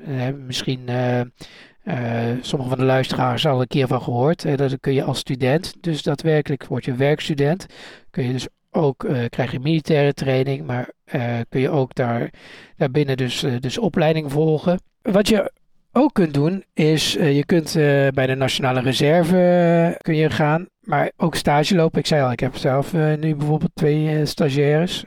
misschien. 0.46 0.88
Uh, 1.84 1.94
sommige 2.40 2.70
van 2.70 2.78
de 2.78 2.84
luisteraars 2.84 3.46
al 3.46 3.60
een 3.60 3.66
keer 3.66 3.86
van 3.86 4.02
gehoord. 4.02 4.44
Uh, 4.44 4.56
dat 4.56 4.80
kun 4.80 4.92
je 4.92 5.02
als 5.02 5.18
student, 5.18 5.74
dus 5.80 6.02
daadwerkelijk 6.02 6.66
word 6.66 6.84
je 6.84 6.94
werkstudent. 6.94 7.66
Kun 8.10 8.24
je 8.24 8.32
dus 8.32 8.46
ook, 8.70 9.04
uh, 9.04 9.24
krijg 9.28 9.52
je 9.52 9.60
militaire 9.60 10.14
training, 10.14 10.66
maar 10.66 10.90
kun 11.48 11.60
je 11.60 11.70
ook 11.70 11.94
daar, 11.94 12.30
daarbinnen 12.76 13.16
dus, 13.16 13.44
dus 13.60 13.78
opleiding 13.78 14.32
volgen. 14.32 14.80
Wat 15.02 15.28
je 15.28 15.52
ook 15.92 16.12
kunt 16.12 16.34
doen 16.34 16.64
is, 16.72 17.12
je 17.12 17.44
kunt 17.46 17.72
bij 18.14 18.26
de 18.26 18.34
Nationale 18.34 18.80
Reserve 18.80 19.98
kun 20.00 20.16
je 20.16 20.30
gaan, 20.30 20.66
maar 20.80 21.10
ook 21.16 21.34
stage 21.34 21.74
lopen. 21.74 21.98
Ik 21.98 22.06
zei 22.06 22.22
al, 22.22 22.32
ik 22.32 22.40
heb 22.40 22.56
zelf 22.56 22.92
nu 22.92 23.36
bijvoorbeeld 23.36 23.70
twee 23.74 24.26
stagiaires. 24.26 25.04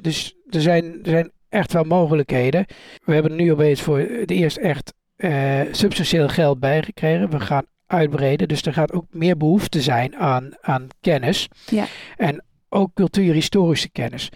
dus 0.00 0.36
er 0.50 0.60
zijn, 0.60 0.84
er 0.84 1.10
zijn 1.10 1.30
echt 1.48 1.72
wel 1.72 1.84
mogelijkheden. 1.84 2.66
We 3.04 3.14
hebben 3.14 3.36
nu 3.36 3.52
opeens 3.52 3.82
voor 3.82 3.98
het 3.98 4.30
eerst 4.30 4.56
echt 4.56 4.92
uh, 5.16 5.60
substantieel 5.70 6.28
geld 6.28 6.60
bijgekregen. 6.60 7.30
We 7.30 7.40
gaan 7.40 7.66
uitbreiden. 7.86 8.48
Dus 8.48 8.62
er 8.62 8.72
gaat 8.72 8.92
ook 8.92 9.06
meer 9.10 9.36
behoefte 9.36 9.82
zijn 9.82 10.16
aan, 10.16 10.50
aan 10.60 10.88
kennis. 11.00 11.48
Ja. 11.66 11.86
En 12.16 12.44
ook 12.68 12.90
cultuurhistorische 12.94 13.90
kennis. 13.90 14.28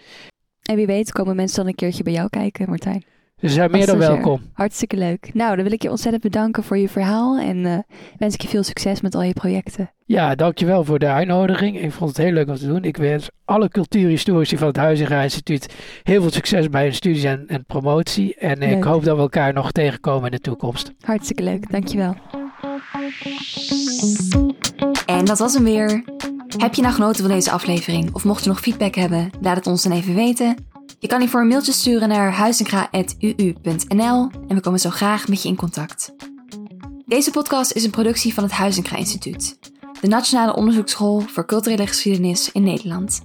En 0.61 0.75
wie 0.75 0.85
weet 0.85 1.11
komen 1.11 1.35
mensen 1.35 1.57
dan 1.57 1.67
een 1.67 1.75
keertje 1.75 2.03
bij 2.03 2.13
jou 2.13 2.29
kijken, 2.29 2.69
Martijn? 2.69 3.03
Ze 3.41 3.49
zijn 3.49 3.71
meer 3.71 3.85
dan 3.85 3.97
welkom. 3.97 4.41
Hartstikke 4.53 4.97
leuk. 4.97 5.29
Nou, 5.33 5.55
dan 5.55 5.63
wil 5.63 5.73
ik 5.73 5.81
je 5.81 5.89
ontzettend 5.89 6.23
bedanken 6.23 6.63
voor 6.63 6.77
je 6.77 6.89
verhaal 6.89 7.37
en 7.37 7.65
eh, 7.65 7.77
wens 8.17 8.33
ik 8.33 8.41
je 8.41 8.47
veel 8.47 8.63
succes 8.63 9.01
met 9.01 9.15
al 9.15 9.21
je 9.21 9.33
projecten. 9.33 9.91
Ja, 10.05 10.35
dankjewel 10.35 10.83
voor 10.83 10.99
de 10.99 11.07
uitnodiging. 11.07 11.81
Ik 11.81 11.91
vond 11.91 12.09
het 12.09 12.25
heel 12.25 12.31
leuk 12.31 12.47
om 12.47 12.55
te 12.55 12.67
doen. 12.67 12.83
Ik 12.83 12.97
wens 12.97 13.29
alle 13.45 13.69
cultuurhistorici 13.69 14.57
van 14.57 14.67
het 14.67 14.77
Huizinga 14.77 15.21
Instituut 15.21 15.73
heel 16.03 16.21
veel 16.21 16.31
succes 16.31 16.69
bij 16.69 16.83
hun 16.83 16.93
studies 16.93 17.23
en, 17.23 17.43
en 17.47 17.65
promotie. 17.65 18.35
En 18.35 18.61
ik 18.61 18.83
hoop 18.83 19.03
dat 19.03 19.15
we 19.15 19.21
elkaar 19.21 19.53
nog 19.53 19.71
tegenkomen 19.71 20.25
in 20.25 20.31
de 20.31 20.41
toekomst. 20.41 20.91
Hartstikke 21.01 21.43
leuk, 21.43 21.71
dankjewel. 21.71 22.15
En 25.05 25.25
dat 25.25 25.39
was 25.39 25.53
hem 25.53 25.63
weer. 25.63 26.03
Heb 26.57 26.73
je 26.73 26.81
nou 26.81 26.93
genoten 26.93 27.23
van 27.25 27.33
deze 27.33 27.51
aflevering 27.51 28.13
of 28.13 28.23
mocht 28.23 28.43
je 28.43 28.49
nog 28.49 28.59
feedback 28.59 28.95
hebben, 28.95 29.29
laat 29.41 29.55
het 29.55 29.67
ons 29.67 29.83
dan 29.83 29.91
even 29.91 30.15
weten. 30.15 30.55
Je 30.99 31.07
kan 31.07 31.19
hiervoor 31.19 31.41
een 31.41 31.47
mailtje 31.47 31.71
sturen 31.71 32.09
naar 32.09 32.31
huizingra.uu.nl 32.31 34.29
en 34.47 34.55
we 34.55 34.59
komen 34.61 34.79
zo 34.79 34.89
graag 34.89 35.27
met 35.27 35.41
je 35.41 35.49
in 35.49 35.55
contact. 35.55 36.13
Deze 37.05 37.31
podcast 37.31 37.71
is 37.71 37.83
een 37.83 37.91
productie 37.91 38.33
van 38.33 38.43
het 38.43 38.51
Huizinga 38.51 38.95
Instituut, 38.95 39.59
de 40.01 40.07
Nationale 40.07 40.55
Onderzoeksschool 40.55 41.19
voor 41.19 41.45
Culturele 41.45 41.87
Geschiedenis 41.87 42.51
in 42.51 42.63
Nederland. 42.63 43.21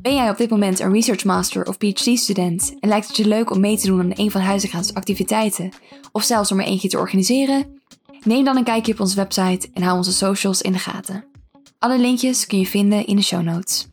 Ben 0.00 0.14
jij 0.14 0.30
op 0.30 0.36
dit 0.36 0.50
moment 0.50 0.80
een 0.80 0.92
Research 0.92 1.24
Master 1.24 1.66
of 1.66 1.78
PhD-student 1.78 2.74
en 2.80 2.88
lijkt 2.88 3.06
het 3.06 3.16
je 3.16 3.28
leuk 3.28 3.50
om 3.50 3.60
mee 3.60 3.78
te 3.78 3.86
doen 3.86 4.00
aan 4.00 4.12
een 4.14 4.30
van 4.30 4.40
Huizinga's 4.40 4.92
activiteiten 4.92 5.70
of 6.12 6.22
zelfs 6.22 6.52
om 6.52 6.60
er 6.60 6.66
eentje 6.66 6.88
te 6.88 6.98
organiseren? 6.98 7.80
Neem 8.22 8.44
dan 8.44 8.56
een 8.56 8.64
kijkje 8.64 8.92
op 8.92 9.00
onze 9.00 9.16
website 9.16 9.68
en 9.72 9.82
hou 9.82 9.96
onze 9.96 10.12
socials 10.12 10.62
in 10.62 10.72
de 10.72 10.78
gaten. 10.78 11.24
Alle 11.78 11.98
linkjes 11.98 12.46
kun 12.46 12.58
je 12.58 12.66
vinden 12.66 13.06
in 13.06 13.16
de 13.16 13.22
show 13.22 13.42
notes. 13.42 13.88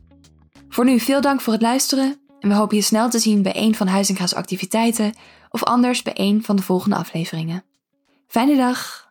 Voor 0.68 0.84
nu 0.84 1.00
veel 1.00 1.20
dank 1.20 1.40
voor 1.40 1.52
het 1.52 1.62
luisteren 1.62 2.23
en 2.44 2.50
we 2.50 2.56
hopen 2.56 2.76
je 2.76 2.82
snel 2.82 3.10
te 3.10 3.18
zien 3.18 3.42
bij 3.42 3.56
een 3.56 3.74
van 3.74 3.86
Huizinga's 3.86 4.34
activiteiten 4.34 5.14
of 5.50 5.62
anders 5.62 6.02
bij 6.02 6.12
een 6.16 6.44
van 6.44 6.56
de 6.56 6.62
volgende 6.62 6.96
afleveringen. 6.96 7.64
Fijne 8.26 8.56
dag! 8.56 9.03